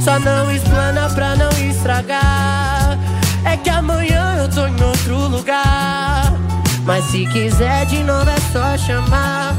Só 0.00 0.18
não 0.18 0.50
explana 0.50 1.08
pra 1.10 1.36
não 1.36 1.50
estragar. 1.70 2.77
É 3.50 3.56
que 3.56 3.70
amanhã 3.70 4.36
eu 4.42 4.48
tô 4.50 4.66
em 4.66 4.82
outro 4.82 5.16
lugar. 5.28 6.32
Mas 6.84 7.04
se 7.06 7.24
quiser 7.26 7.86
de 7.86 8.04
novo 8.04 8.28
é 8.28 8.36
só 8.52 8.76
chamar. 8.76 9.54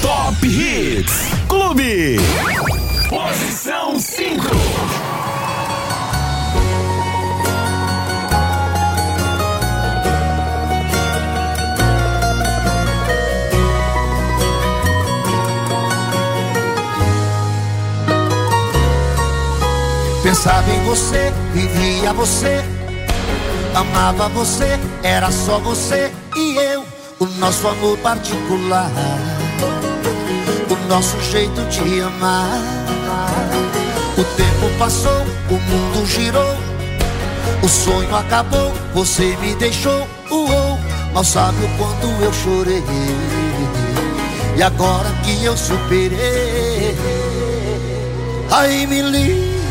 Top 0.00 0.46
Hits 0.46 1.28
Clube. 1.48 2.16
Posição 3.10 4.00
5. 4.00 5.07
Pensava 20.28 20.70
em 20.70 20.84
você, 20.84 21.32
vivia 21.54 22.12
você, 22.12 22.62
amava 23.74 24.28
você, 24.28 24.78
era 25.02 25.30
só 25.30 25.58
você 25.58 26.12
e 26.36 26.54
eu, 26.54 26.84
o 27.18 27.24
nosso 27.38 27.66
amor 27.66 27.96
particular, 28.00 28.90
o 30.68 30.86
nosso 30.86 31.18
jeito 31.22 31.62
de 31.70 32.02
amar. 32.02 32.60
O 34.18 34.24
tempo 34.36 34.78
passou, 34.78 35.24
o 35.48 35.54
mundo 35.54 36.06
girou, 36.06 36.58
o 37.62 37.68
sonho 37.68 38.14
acabou, 38.14 38.70
você 38.92 39.34
me 39.38 39.54
deixou, 39.54 40.06
uou, 40.30 40.78
mal 41.14 41.24
sabe 41.24 41.56
o 41.64 41.68
quanto 41.78 42.06
eu 42.22 42.32
chorei. 42.34 42.84
E 44.58 44.62
agora 44.62 45.08
que 45.24 45.42
eu 45.42 45.56
superei, 45.56 46.94
aí 48.50 48.86
me 48.86 49.00
liga 49.00 49.47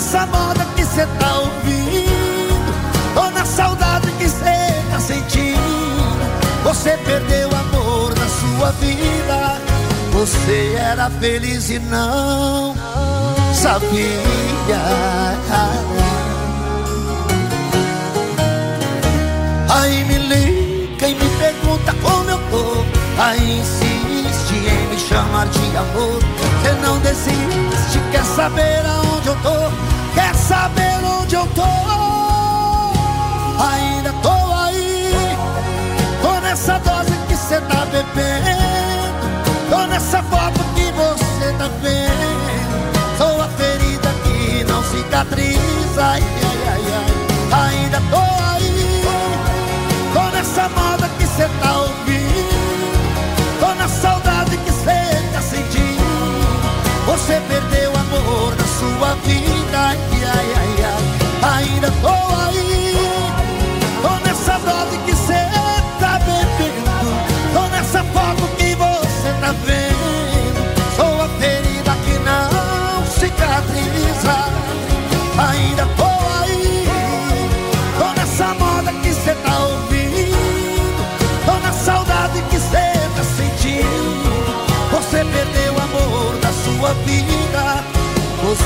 nessa 0.00 0.24
moda 0.26 0.64
que 0.74 0.82
cê 0.82 1.06
tá 1.18 1.40
ouvindo, 1.40 2.74
tô 3.14 3.30
na 3.32 3.44
saudade 3.44 4.10
que 4.12 4.26
cê 4.30 4.72
tá 4.90 4.98
sentindo. 4.98 5.60
Você 6.64 6.96
perdeu 7.04 7.50
o 7.50 7.54
amor 7.54 8.14
da 8.14 8.26
sua 8.26 8.72
vida. 8.72 9.60
Você 10.12 10.74
era 10.78 11.10
feliz 11.10 11.68
e 11.68 11.78
não 11.80 12.74
sabia. 13.54 14.80
Aí 19.68 20.04
me 20.04 20.18
liga 20.18 21.08
e 21.08 21.14
me 21.14 21.30
pergunta 21.38 21.94
como 22.02 22.30
eu 22.30 22.38
tô. 22.50 23.22
Aí 23.22 23.58
insiste 23.60 24.54
em 24.54 24.88
me 24.88 24.98
chamar 24.98 25.46
de 25.48 25.76
amor. 25.76 26.20
Você 26.62 26.72
não 26.82 26.98
desiste, 27.00 28.00
quer 28.10 28.24
saber 28.24 28.82
aonde 28.86 28.99
eu 29.28 29.34
tô? 29.42 29.99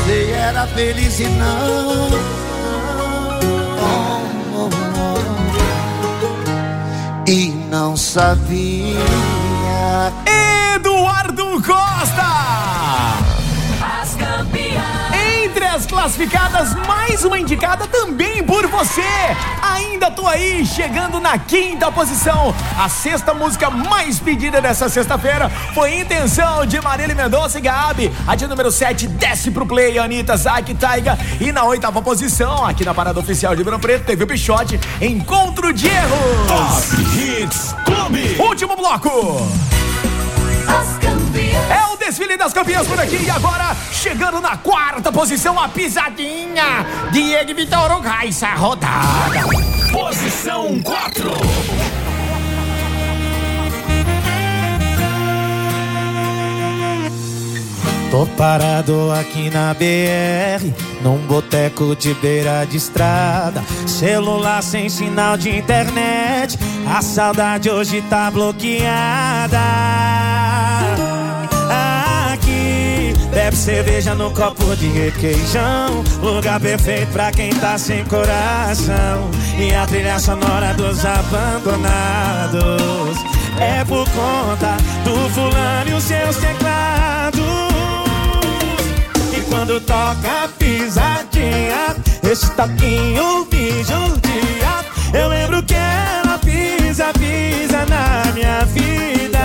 Você 0.04 0.32
era 0.32 0.66
feliz 0.66 1.18
e 1.18 1.24
não. 1.24 2.10
E 7.26 7.48
não 7.70 7.96
sabia. 7.96 9.00
Eduardo 10.74 11.62
Costa! 11.62 12.22
As 13.80 14.14
campeãs. 14.14 15.14
Entre 15.42 15.64
as 15.64 15.86
classificadas, 15.86 16.74
mais 16.86 17.24
uma 17.24 17.38
indicada 17.38 17.86
também 17.86 18.44
por 18.44 18.66
você. 18.66 19.00
Ainda 19.62 20.10
tô 20.10 20.26
aí, 20.26 20.66
chegando 20.66 21.18
na 21.18 21.38
quinta 21.38 21.90
posição. 21.90 22.54
A 22.76 22.88
sexta 22.88 23.32
música 23.32 23.70
mais 23.70 24.18
pedida 24.18 24.60
dessa 24.60 24.88
sexta-feira 24.88 25.48
foi 25.72 26.00
Intenção 26.00 26.66
de 26.66 26.80
Marília 26.80 27.14
Mendonça 27.14 27.58
e 27.58 27.60
Gabi. 27.60 28.12
A 28.26 28.34
de 28.34 28.46
número 28.48 28.70
7 28.70 29.06
desce 29.06 29.50
pro 29.50 29.64
play, 29.64 29.96
Anitta, 29.98 30.36
Zack, 30.36 30.74
Taiga. 30.74 31.16
E 31.40 31.52
na 31.52 31.64
oitava 31.64 32.02
posição, 32.02 32.66
aqui 32.66 32.84
na 32.84 32.92
parada 32.92 33.20
oficial 33.20 33.52
de 33.52 33.58
Ribeirão 33.58 33.78
Preto, 33.78 34.04
teve 34.04 34.24
o 34.24 34.26
Pichote, 34.26 34.80
Encontro 35.00 35.72
de 35.72 35.86
Erros. 35.86 36.46
Top 36.48 37.02
Hits 37.16 37.76
Clube. 37.84 38.36
Último 38.40 38.76
bloco. 38.76 39.48
É 41.70 41.92
o 41.92 41.96
desfile 41.96 42.36
das 42.36 42.52
campeãs 42.52 42.88
por 42.88 42.98
aqui 42.98 43.22
e 43.24 43.30
agora 43.30 43.76
chegando 43.92 44.40
na 44.40 44.56
quarta 44.56 45.12
posição 45.12 45.60
a 45.60 45.68
pisadinha 45.68 46.84
Diego 47.12 47.54
Vitor 47.54 48.00
Raissa 48.02 48.48
rodada. 48.48 49.44
Posição 49.92 50.80
4. 50.82 52.03
Tô 58.14 58.24
parado 58.36 59.10
aqui 59.10 59.50
na 59.50 59.74
BR, 59.74 60.64
num 61.02 61.18
boteco 61.26 61.96
de 61.96 62.14
beira 62.14 62.64
de 62.64 62.76
estrada. 62.76 63.60
Celular 63.88 64.62
sem 64.62 64.88
sinal 64.88 65.36
de 65.36 65.50
internet, 65.50 66.56
a 66.88 67.02
saudade 67.02 67.68
hoje 67.68 68.00
tá 68.02 68.30
bloqueada. 68.30 69.58
Aqui, 72.32 73.12
bebe 73.32 73.56
cerveja 73.56 74.14
no 74.14 74.30
copo 74.30 74.76
de 74.76 74.86
requeijão. 74.86 76.04
Lugar 76.22 76.60
perfeito 76.60 77.10
pra 77.10 77.32
quem 77.32 77.50
tá 77.50 77.76
sem 77.76 78.04
coração. 78.04 79.28
E 79.58 79.74
a 79.74 79.84
trilha 79.86 80.20
sonora 80.20 80.72
dos 80.74 81.04
abandonados. 81.04 81.74
É 83.58 83.84
por 83.84 84.08
conta 84.10 84.76
do 85.02 85.28
fulano 85.30 85.90
e 85.90 85.94
os 85.94 86.04
seus 86.04 86.36
teclados. 86.36 87.13
Quando 89.54 89.80
toca 89.82 90.48
pisadinha, 90.58 91.94
esse 92.28 92.50
toquinho 92.50 93.46
me 93.52 93.84
judia. 93.84 94.84
Eu 95.12 95.28
lembro 95.28 95.62
que 95.62 95.74
ela 95.74 96.38
pisa, 96.38 97.12
pisa 97.12 97.86
na 97.86 98.32
minha 98.32 98.64
vida. 98.64 99.38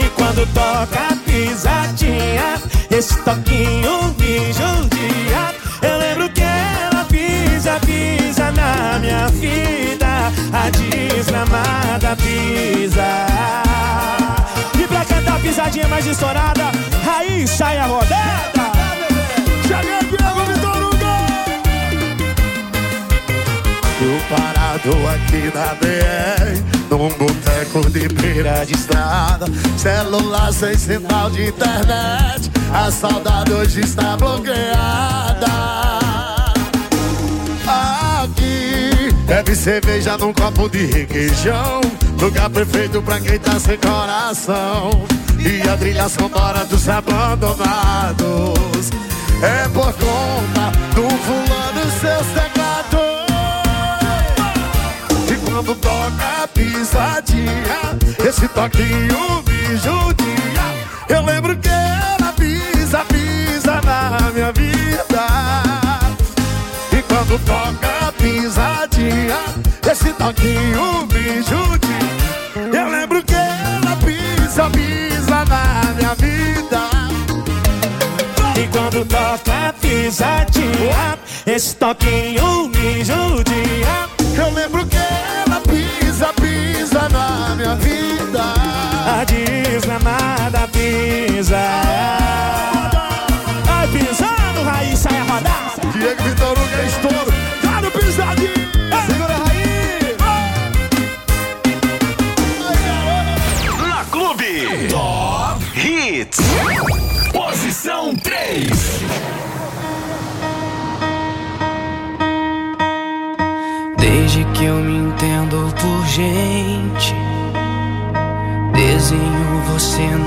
E 0.00 0.08
quando 0.10 0.44
toca 0.52 1.16
pisadinha, 1.24 2.60
esse 2.90 3.16
toquinho 3.22 4.12
me 4.18 4.52
judia. 4.52 5.54
Eu 5.80 5.98
lembro 5.98 6.28
que 6.30 6.42
ela 6.42 7.04
pisa, 7.04 7.78
pisa 7.86 8.50
na 8.50 8.98
minha 8.98 9.28
vida. 9.28 10.32
A 10.52 10.68
desgramada 10.70 12.16
pisa. 12.16 13.06
E 14.76 14.86
pra 14.88 15.04
cantar 15.04 15.40
pisadinha 15.40 15.86
mais 15.86 16.04
estourada, 16.06 16.57
aí 17.38 17.46
sai 17.46 17.78
a 17.78 17.86
rodada. 17.86 18.72
Cheguei, 19.62 20.00
Diego 20.10 20.40
Vitor 20.46 20.82
Hugo! 20.82 21.12
Eu 24.00 24.36
parado 24.36 24.92
aqui 25.08 25.52
na 25.54 25.74
BR 25.74 26.62
Num 26.90 27.08
boteco 27.10 27.90
de 27.90 28.08
beira 28.08 28.64
de 28.64 28.74
estrada 28.74 29.46
Celular 29.76 30.52
sem 30.52 30.76
sinal 30.76 31.30
de 31.30 31.48
internet 31.48 32.50
A 32.72 32.90
saudade 32.90 33.52
hoje 33.52 33.80
está 33.80 34.16
bloqueada 34.16 35.97
Bebe 39.28 39.54
cerveja 39.54 40.16
num 40.16 40.32
copo 40.32 40.70
de 40.70 40.86
requeijão. 40.86 41.82
Lugar 42.18 42.48
perfeito 42.48 43.02
pra 43.02 43.20
quem 43.20 43.38
tá 43.38 43.60
sem 43.60 43.76
coração. 43.76 45.06
E 45.38 45.60
a 45.68 45.76
trilha 45.76 46.08
sonora 46.08 46.64
dos 46.64 46.88
abandonados. 46.88 48.88
É 49.42 49.68
por 49.68 49.92
conta 49.92 50.72
do 50.94 51.06
fulano 51.08 51.80
e 51.80 51.90
seus 52.00 52.26
teclados 52.28 52.78
e 55.30 55.34
quando 55.44 55.74
toca 55.76 56.42
a 56.42 56.48
pisadinha 56.48 57.96
Esse 58.26 58.48
toquinho 58.48 59.44
me 59.46 59.76
judia 59.76 60.66
Eu 61.08 61.22
lembro 61.24 61.56
que 61.56 61.68
ela 61.68 62.32
pisa, 62.32 63.04
pisa 63.04 63.80
na 63.84 64.32
minha 64.32 64.50
vida 64.52 65.67
quando 67.28 67.38
toca 67.44 68.08
a 68.08 68.12
pisadinha 68.12 69.36
Esse 69.90 70.12
toquinho 70.14 71.06
me 71.12 71.42
judia 71.42 72.78
Eu 72.78 72.90
lembro 72.90 73.22
que 73.22 73.34
ela 73.34 73.96
pisa, 73.96 74.70
pisa 74.70 75.44
na 75.44 75.92
minha 75.94 76.14
vida. 76.14 76.88
E 78.56 78.66
quando 78.68 79.04
toca 79.04 79.68
a 79.68 79.72
pisadinha, 79.72 81.18
esse 81.46 81.76
toquinho 81.76 82.68
me 82.68 83.04
judia. 83.04 84.08
Eu 84.36 84.52
lembro 84.54 84.86
que 84.86 84.96
ela 84.96 85.60
pisa, 85.60 86.32
pisa 86.34 87.08
na 87.08 87.54
minha 87.54 87.74
vida 87.76 88.08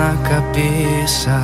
na 0.01 0.17
cabeça. 0.27 1.39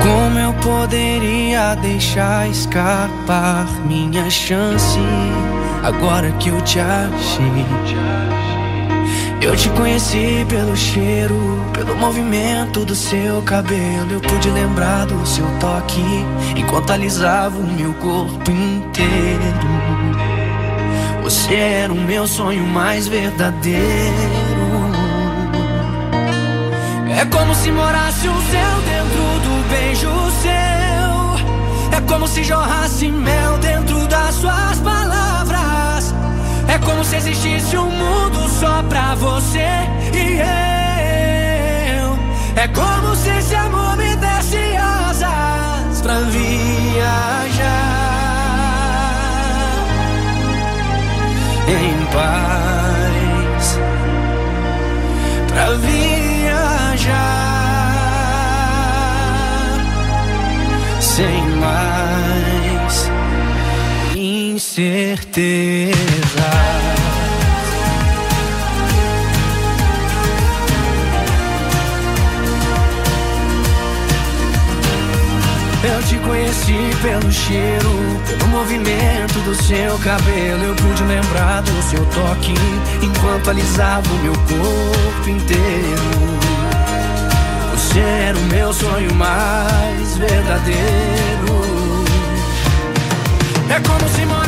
Como 0.00 0.38
eu 0.38 0.52
poderia 0.54 1.74
deixar 1.74 2.48
escapar 2.48 3.66
minha 3.84 4.30
chance 4.30 5.00
agora 5.82 6.30
que 6.38 6.50
eu 6.50 6.60
te 6.62 6.78
achei? 6.78 7.66
Eu 9.40 9.56
te 9.56 9.68
conheci 9.70 10.46
pelo 10.48 10.76
cheiro, 10.76 11.64
pelo 11.72 11.96
movimento 11.96 12.84
do 12.84 12.94
seu 12.94 13.42
cabelo. 13.42 14.12
Eu 14.12 14.20
pude 14.20 14.48
lembrar 14.50 15.06
do 15.06 15.26
seu 15.26 15.46
toque 15.58 16.24
enquanto 16.56 16.92
alisava 16.92 17.58
o 17.58 17.66
meu 17.66 17.92
corpo 17.94 18.50
inteiro. 18.50 19.68
Você 21.22 21.54
era 21.54 21.92
o 21.92 21.96
meu 21.96 22.26
sonho 22.26 22.64
mais 22.66 23.08
verdadeiro. 23.08 24.37
É 27.18 27.24
como 27.24 27.52
se 27.52 27.72
morasse 27.72 28.28
o 28.28 28.42
céu 28.42 28.80
dentro 28.86 29.40
do 29.40 29.68
beijo 29.68 30.08
seu. 30.40 31.98
É 31.98 32.00
como 32.06 32.28
se 32.28 32.44
jorrasse 32.44 33.10
mel 33.10 33.58
dentro 33.58 34.06
das 34.06 34.36
suas 34.36 34.78
palavras. 34.78 36.14
É 36.68 36.78
como 36.78 37.02
se 37.04 37.16
existisse 37.16 37.76
um 37.76 37.90
mundo 37.90 38.48
só 38.60 38.84
pra 38.84 39.16
você 39.16 39.66
e 40.14 40.38
eu. 41.98 42.18
É 42.54 42.68
como 42.68 43.16
se 43.16 43.30
esse 43.30 43.54
amor 43.56 43.96
me 43.96 44.14
desse 44.14 44.76
asas 44.76 46.00
pra 46.00 46.20
viajar 46.20 47.57
incerteza. 64.78 65.98
Eu 75.82 76.02
te 76.04 76.16
conheci 76.18 76.76
pelo 77.02 77.32
cheiro, 77.32 78.20
pelo 78.26 78.46
movimento 78.48 79.38
do 79.44 79.54
seu 79.62 79.98
cabelo. 79.98 80.62
Eu 80.62 80.74
pude 80.76 81.02
lembrar 81.04 81.62
do 81.62 81.82
seu 81.82 82.04
toque 82.06 82.54
enquanto 83.02 83.50
alisava 83.50 84.08
o 84.08 84.18
meu 84.22 84.32
corpo 84.32 85.28
inteiro. 85.28 86.38
Você 87.72 87.98
era 87.98 88.38
o 88.38 88.42
meu 88.44 88.72
sonho 88.72 89.12
mais 89.14 90.16
verdadeiro. 90.18 90.78
É 93.70 93.80
como 93.80 94.08
se 94.08 94.24
morasse 94.24 94.47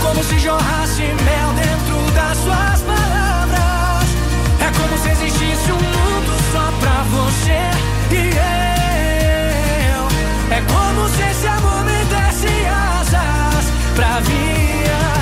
como 0.00 0.22
se 0.22 0.38
jorrasse 0.38 1.02
mel 1.02 1.52
dentro 1.54 2.10
das 2.12 2.38
suas 2.38 2.80
palavras. 2.82 4.08
É 4.60 4.70
como 4.78 4.98
se 4.98 5.10
existisse 5.10 5.72
um 5.72 5.76
mundo 5.76 6.32
só 6.52 6.72
pra 6.80 7.02
você 7.14 7.60
e 8.14 8.30
eu. 9.94 10.08
É 10.56 10.60
como 10.62 11.08
se 11.08 11.22
esse 11.30 11.46
amor 11.46 11.84
me 11.84 12.04
desse 12.04 12.66
asas 12.66 13.64
pra 13.94 14.20
viajar. 14.20 15.17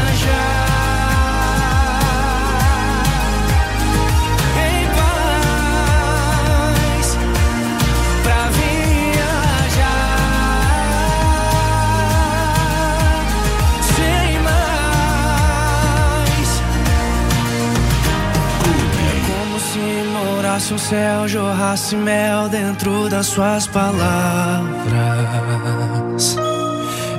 Se 20.61 20.73
morasse 20.73 20.75
um 20.75 20.79
céu, 20.79 21.29
jorrasse 21.29 21.97
mel 21.97 22.49
dentro 22.49 23.11
das 23.11 23.27
suas 23.27 23.67
palavras. 23.67 24.87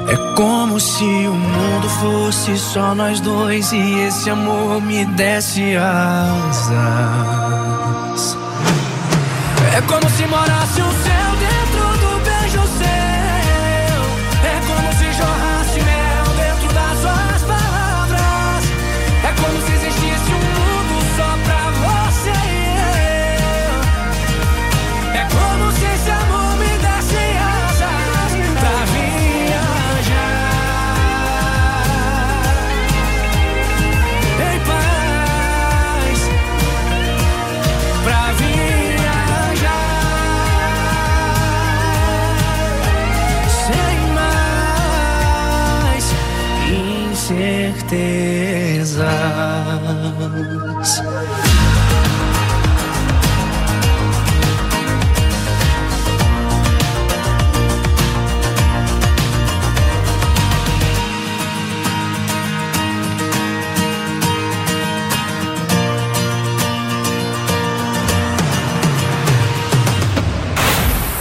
É 0.08 0.15
como 0.36 0.80
se 0.80 1.04
o 1.04 1.34
mundo 1.34 1.89
fosse 2.02 2.58
só 2.58 2.95
nós 2.95 3.19
dois 3.19 3.71
e 3.71 4.00
esse 4.08 4.30
amor 4.30 4.82
me 4.82 5.06
desse 5.06 5.76
asas. 5.76 6.71
É 9.76 9.82
como 9.82 10.10
se 10.10 10.26
morasse 10.26 10.82
um 10.82 10.91
céu 11.04 11.17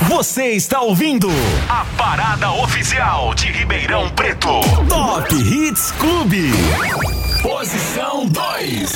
Você 0.08 0.52
está 0.52 0.80
ouvindo 0.80 1.28
a 1.68 1.84
parada 1.96 2.50
oficial 2.50 3.32
de 3.34 3.52
Ribeirão 3.52 4.10
Preto. 4.10 4.60
Top 4.88 5.34
Hits 5.34 5.92
Clube. 5.92 7.15
Posição 7.46 8.26
2. 8.26 8.92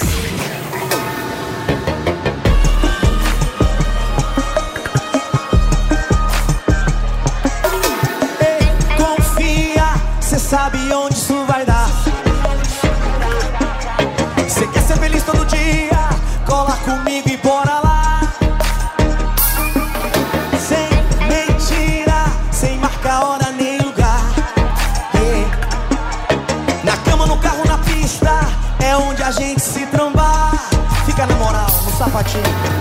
you. 32.34 32.79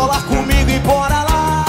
Cola 0.00 0.18
comigo 0.22 0.70
e 0.70 0.78
bora 0.78 1.22
lá. 1.24 1.64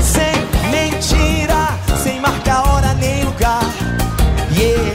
Sem 0.00 0.70
mentira, 0.70 1.76
sem 2.00 2.20
marcar 2.20 2.68
hora 2.68 2.94
nem 2.94 3.24
lugar. 3.24 3.64
Yeah. 4.56 4.94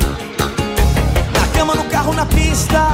Na 1.34 1.46
cama, 1.58 1.76
no 1.76 1.84
carro, 1.90 2.14
na 2.14 2.26
pista, 2.26 2.93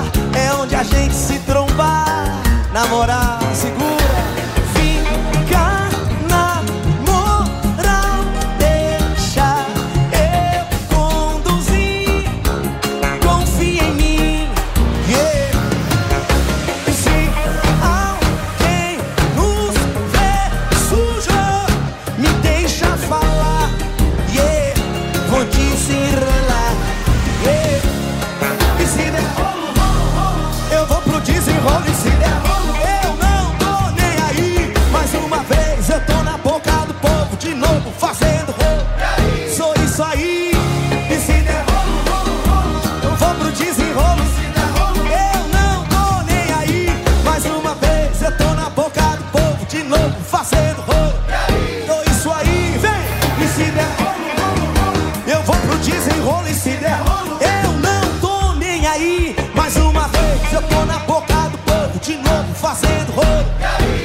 fazendo 62.70 63.12
rolo. 63.14 63.46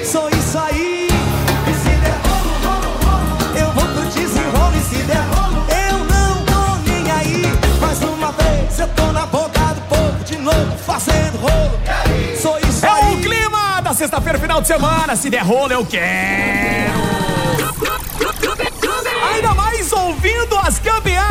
Sou 0.05 0.29
isso 0.31 0.59
aí. 0.59 1.09
E 1.69 1.75
se 1.75 1.91
der 2.05 2.19
rolo, 2.25 2.53
rolo, 2.65 2.91
rolo, 3.05 3.59
eu 3.59 3.71
vou 3.73 3.85
pro 3.85 4.05
desenrolo. 4.11 4.75
E 4.77 4.81
se 4.81 5.03
der 5.03 5.23
rolo, 5.35 5.67
eu 5.69 5.99
não 5.99 6.45
tô 6.47 6.91
nem 6.91 7.11
aí. 7.13 7.43
Mais 7.81 8.01
uma 8.03 8.33
vez 8.33 8.79
eu 8.79 8.89
tô 8.89 9.13
na 9.13 9.27
boca 9.27 9.61
do 9.75 9.81
povo, 9.83 10.25
de 10.25 10.39
novo 10.39 10.77
fazendo 10.79 11.37
rolo. 11.39 11.79
Sou 12.41 12.59
isso 12.61 12.87
É 12.87 12.89
aí. 12.89 13.15
o 13.17 13.21
clima 13.21 13.83
da 13.83 13.93
sexta-feira, 13.93 14.39
final 14.39 14.63
de 14.63 14.67
semana. 14.67 15.15
Se 15.15 15.29
der 15.29 15.43
rolo, 15.45 15.73
eu 15.73 15.85
quero. 15.85 17.14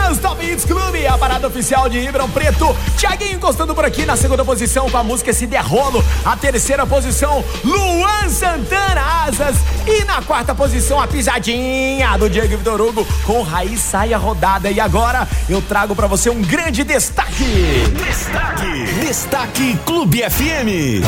Campeãs 0.04 0.18
Top 0.18 0.45
Hits 0.45 0.66
Clube, 0.66 1.08
a 1.08 1.18
parada 1.18 1.47
oficial 1.47 1.88
de 1.88 1.99
Ribeirão 1.99 2.30
Preto. 2.30 2.76
Tiaguinho 2.97 3.36
encostando 3.36 3.74
por 3.74 3.86
aqui 3.86 4.06
na 4.06 4.18
segunda 4.18 4.43
posição 4.43 4.89
com 4.89 4.97
a 4.97 5.04
música 5.04 5.32
Se 5.34 5.47
Der 5.47 5.66
Rolo. 5.66 6.04
A 6.26 6.36
terceira 6.36 6.86
posição, 6.86 7.43
Luan 7.64 8.30
Santana 8.30 9.26
Asas. 9.26 9.56
E 9.88 10.04
na 10.04 10.22
quarta 10.22 10.54
posição, 10.54 10.99
a 10.99 11.08
pisadinha 11.08 12.18
do 12.18 12.30
Diego 12.30 12.58
Vitor 12.58 12.82
Hugo 12.82 13.08
com 13.26 13.41
Raiz 13.41 13.80
Saia 13.80 14.18
Rodada. 14.18 14.70
E 14.70 14.80
agora 14.80 15.28
eu 15.49 15.62
trago 15.62 15.95
pra 15.95 16.08
você 16.08 16.30
um 16.30 16.41
grande 16.41 16.84
destaque. 16.84 17.84
Destaque, 18.06 18.84
Destaque 19.06 19.80
Clube 19.86 20.24
FM. 20.30 21.04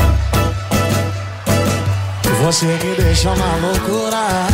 Você 2.42 2.66
me 2.66 2.94
deixa 2.96 3.30
uma 3.30 3.56
loucura, 3.56 4.46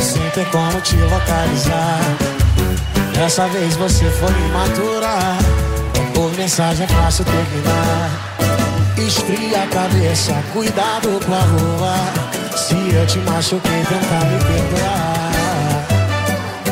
sem 0.00 0.28
ter 0.30 0.46
como 0.50 0.80
te 0.80 0.96
localizar. 0.96 2.37
Dessa 3.18 3.48
vez 3.48 3.74
você 3.74 4.04
foi 4.04 4.30
imatura, 4.30 5.18
por 6.14 6.32
mensagem 6.36 6.84
é 6.84 6.88
fácil 6.88 7.24
terminar. 7.24 8.10
Esfria 8.96 9.64
a 9.64 9.66
cabeça, 9.66 10.32
cuidado 10.52 11.18
com 11.26 11.34
a 11.34 11.40
rua. 11.40 11.96
Se 12.56 12.74
eu 12.74 13.06
te 13.06 13.18
machuquei, 13.18 13.82
tenta 13.88 14.24
me 14.24 14.38
perdoar. 14.44 15.30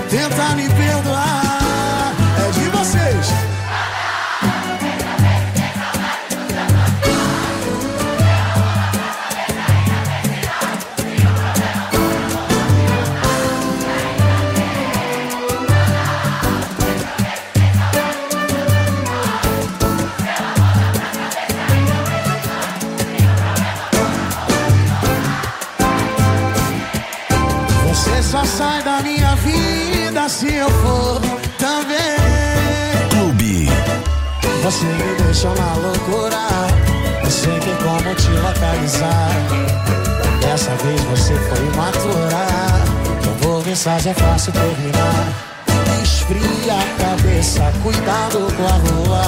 Tenta 0.08 0.54
me 0.54 0.68
perdoar, 0.68 2.14
é 2.38 2.50
de 2.52 2.68
vocês. 2.70 3.55
Localizar. 38.56 39.30
Dessa 40.40 40.70
vez 40.82 41.00
você 41.02 41.34
foi 41.34 41.66
imatura. 41.66 42.46
Mandou 43.24 43.62
mensagem, 43.64 44.12
é 44.12 44.14
fácil 44.14 44.52
terminar. 44.52 45.32
Esfria 46.02 46.74
a 46.74 46.86
cabeça, 47.02 47.72
cuidado 47.82 48.46
com 48.56 48.64
a 48.64 48.72
rua. 48.72 49.24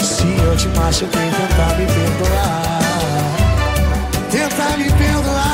Se 0.00 0.24
eu 0.42 0.56
te 0.56 0.68
machuquei, 0.68 1.30
tenta 1.30 1.74
me 1.76 1.86
perdoar. 1.86 2.80
Tenta 4.30 4.76
me 4.76 4.90
perdoar. 4.92 5.45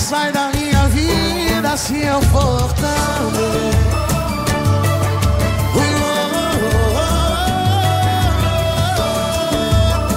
Sai 0.00 0.32
da 0.32 0.50
minha 0.54 0.88
vida 0.88 1.76
se 1.76 2.02
eu 2.02 2.20
for 2.22 2.72
também. 2.72 3.70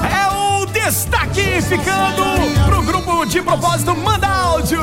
É 0.10 0.62
o 0.62 0.66
destaque 0.68 1.62
ficando 1.62 2.24
pro 2.66 2.82
grupo 2.84 3.26
de 3.26 3.42
propósito 3.42 3.96
Manda 3.96 4.28
Áudio. 4.28 4.82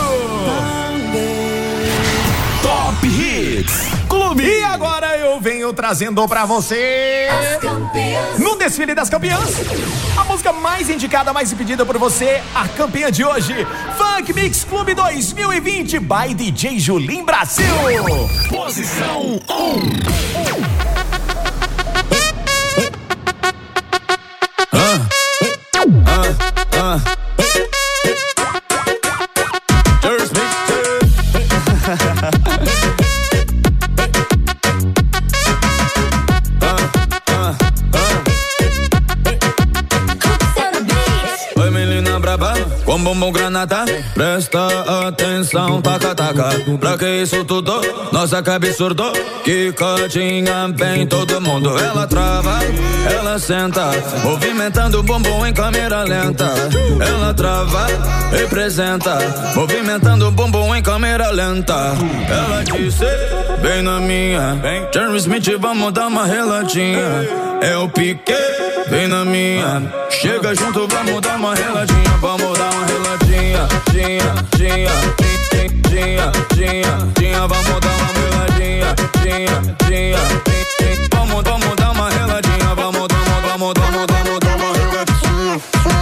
Top 2.63 3.07
Hits 3.07 3.89
Clube. 4.09 4.45
E 4.45 4.65
agora 4.65 5.17
eu 5.17 5.41
venho 5.41 5.73
trazendo 5.73 6.29
pra 6.29 6.45
você. 6.45 7.29
No 8.39 8.57
desfile 8.57 8.95
das 8.95 9.09
campeãs, 9.09 9.55
a 10.17 10.25
música 10.25 10.53
mais 10.53 10.89
indicada, 10.91 11.33
mais 11.33 11.53
pedida 11.53 11.85
por 11.87 11.97
você, 11.99 12.43
a 12.55 12.69
campeã 12.69 13.11
de 13.11 13.25
hoje, 13.25 13.67
Mix 14.33 14.65
Clube 14.65 14.95
2020 14.95 15.99
by 16.01 16.35
DJ 16.35 16.79
Julim 16.79 17.25
Brasil. 17.25 17.65
Posição 18.49 19.41
1. 19.49 20.70
Bumbum 43.11 43.33
granada. 43.33 43.85
Presta 44.15 44.69
atenção, 45.09 45.83
taca, 45.83 46.15
taca. 46.15 46.51
Pra 46.79 46.97
que 46.97 47.07
isso 47.23 47.45
tudo? 47.45 47.81
Nossa, 48.13 48.41
que 48.43 48.51
absurdo. 48.51 49.13
Que 49.45 49.73
cotinha 49.73 50.69
bem 50.69 51.07
todo 51.07 51.41
mundo. 51.41 51.77
Ela 51.79 52.07
trava, 52.07 52.61
ela 53.11 53.39
senta. 53.39 53.91
Movimentando 54.23 55.01
o 55.01 55.03
bumbum 55.03 55.45
em 55.45 55.53
câmera 55.53 56.05
lenta. 56.05 56.53
Ela 57.01 57.35
trava, 57.35 57.87
representa. 58.31 59.19
Movimentando 59.57 60.29
o 60.29 60.31
bumbum 60.31 60.75
em 60.75 60.83
câmera 60.83 61.31
lenta. 61.31 61.95
Ela 62.29 62.63
disse, 62.63 63.07
bem 63.61 63.83
na 63.83 63.99
minha. 63.99 64.57
Jerry 64.95 65.17
Smith, 65.17 65.49
vamos 65.59 65.93
dar 65.93 66.07
uma 66.07 66.27
reladinha. 66.27 67.51
É 67.61 67.77
o 67.77 67.89
pique, 67.89 68.33
vem 68.91 69.09
na 69.09 69.25
minha. 69.25 69.83
Chega 70.11 70.55
junto, 70.55 70.87
vamos 70.89 71.21
dar 71.21 71.37
uma 71.37 71.55
reladinha. 71.55 72.11
Vamos 72.21 72.59
dar 72.59 72.71
uma 72.71 72.87
reladinha. 72.87 73.69
Tinha, 73.91 74.35
tinha, 74.57 74.91
tinha, 75.49 76.33
tinha, 76.55 77.13
tinha. 77.15 77.47
Vamos 77.47 77.81
dar 77.81 77.97
uma 77.97 78.13
reladinha. 78.21 78.95
Tinha, 79.23 79.77
tinha. 79.87 80.19
Vamos, 81.13 81.43
vamos 81.45 81.77
dar 81.77 81.93
uma 81.93 82.11
reladinha. 82.11 82.75
Vamos, 82.75 83.07
vamos, 83.09 83.43
vamos, 83.43 83.75
vamos, 83.79 84.07
vamos 84.09 84.41
dar 84.41 84.57
uma 84.57 86.00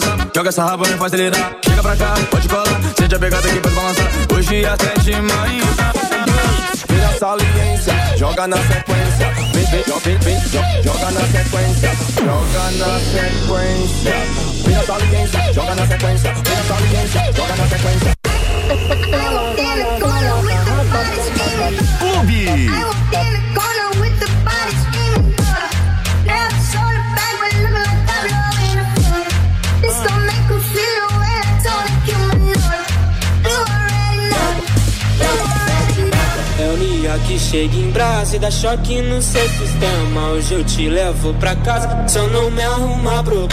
que. 0.00 0.16
Joga 0.34 0.48
essa 0.48 0.64
raba, 0.64 0.86
me 0.88 0.96
faz 0.96 1.12
delirar. 1.12 1.52
Chega 1.64 1.82
pra 1.82 1.96
cá, 1.96 2.14
pode 2.30 2.48
colar. 2.48 2.80
Sente 2.98 3.14
a 3.14 3.18
pegada 3.18 3.46
aqui, 3.48 3.60
pode 3.60 3.74
balançar. 3.74 4.06
Hoje 4.34 4.64
até 4.66 4.94
de 5.00 5.12
manhã. 5.12 5.64
Vira 6.88 7.18
saliência, 7.18 7.94
joga 8.16 8.46
na 8.46 8.56
sequência. 8.56 9.32
Vem, 9.52 9.64
vem, 9.66 9.84
vem, 10.04 10.18
vem, 10.18 10.40
jo- 10.40 10.82
joga 10.82 11.10
na 11.10 11.20
sequência. 11.20 11.90
Joga 12.16 12.70
na 12.78 12.98
sequência. 13.00 14.14
Vira 14.64 14.86
saliência, 14.86 15.52
joga 15.52 15.74
na 15.74 15.86
sequência. 15.86 16.34
Vira 16.34 16.62
saliência, 16.68 17.32
joga 17.34 17.56
na 17.56 17.68
sequência. 17.68 18.12
Clube. 21.98 22.46
Nia 37.02 37.18
que 37.26 37.36
chega 37.36 37.74
em 37.74 37.90
brasa 37.90 38.36
e 38.36 38.38
dá 38.38 38.48
choque 38.48 39.02
no 39.02 39.20
seu 39.20 39.42
sistema. 39.48 40.28
Hoje 40.28 40.54
eu 40.54 40.62
te 40.62 40.88
levo 40.88 41.34
pra 41.34 41.56
casa, 41.56 42.06
se 42.06 42.16
eu 42.16 42.30
não 42.30 42.48
me 42.48 42.62
arrumar 42.62 43.24
problema. 43.24 43.50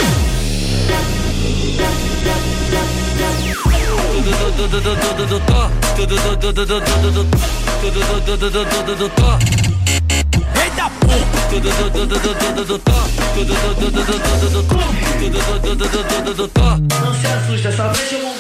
Eita 10.54 10.92
Não 17.02 17.16
se 17.16 17.26
assusta, 17.26 17.72
só 17.72 17.88
veja 17.88 18.18
o 18.18 18.39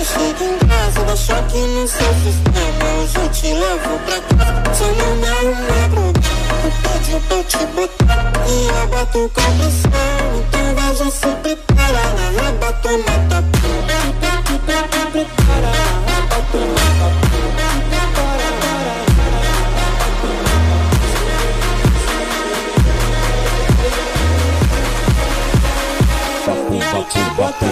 que 0.00 0.06
chega 0.06 0.44
em 0.44 0.58
casa, 0.66 1.04
dá 1.04 1.14
choque 1.14 1.58
no 1.58 1.86
seu 1.86 2.14
sistema. 2.14 2.84
Hoje 2.98 3.16
eu 3.16 3.28
te 3.28 3.52
levo 3.52 3.98
pra 4.06 4.20
casa, 4.20 4.84
eu 4.84 4.96
não 4.96 5.16
me 5.16 5.28
arrumar 5.28 5.88
problema. 5.90 6.14
Eu 6.64 6.72
pedi 6.82 7.20
pra 7.28 7.44
te 7.44 7.66
botar 7.74 8.32
e 8.48 8.68
eu 8.68 8.86
boto 8.88 9.30
com 9.34 9.58
pressão. 9.58 9.90
Então 10.38 10.74
vai 10.74 10.96
já 10.96 11.10
se 11.10 11.26
prepara, 11.42 12.02
na 12.14 12.42
raba 12.42 12.72
tu 12.82 12.88
mata 12.98 13.44
Prepara, 15.12 15.60
na 15.60 16.12
raba 16.12 16.38
tu 16.50 16.58
mata 16.58 17.30
Bota 27.36 27.64